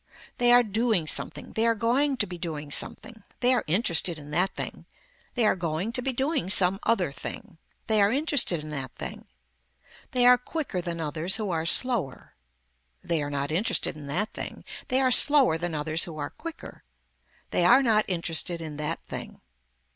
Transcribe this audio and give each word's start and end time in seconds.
They 0.39 0.51
are 0.51 0.63
doing 0.63 1.05
something, 1.05 1.53
they 1.53 1.63
are 1.67 1.75
going 1.75 2.17
to 2.17 2.25
be 2.25 2.39
doing 2.39 2.71
something. 2.71 3.21
They 3.39 3.53
are 3.53 3.63
interested 3.67 4.17
in 4.17 4.31
that 4.31 4.55
thing. 4.55 4.87
They 5.35 5.45
are 5.45 5.55
going 5.55 5.91
to 5.91 6.01
be 6.01 6.11
doing 6.11 6.49
some 6.49 6.79
other 6.81 7.11
thing. 7.11 7.59
They 7.85 8.01
are 8.01 8.11
interested 8.11 8.63
in 8.63 8.71
that 8.71 8.95
thing. 8.95 9.27
They 10.09 10.25
are 10.25 10.39
quicker 10.39 10.81
than 10.81 10.99
others 10.99 11.35
who 11.37 11.51
are 11.51 11.67
slower. 11.67 12.33
They 13.03 13.21
are 13.21 13.29
not 13.29 13.51
interested 13.51 13.95
in 13.95 14.07
that 14.07 14.33
thing. 14.33 14.63
They 14.87 15.01
are 15.01 15.11
slower 15.11 15.55
than 15.55 15.75
others 15.75 16.05
who 16.05 16.17
are 16.17 16.31
quicker. 16.31 16.83
They 17.51 17.63
are 17.63 17.83
not 17.83 18.03
interested 18.07 18.59
in 18.59 18.77
that 18.77 19.01
thing. 19.07 19.39